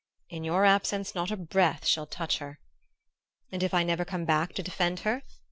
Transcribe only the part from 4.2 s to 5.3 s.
back to defend her?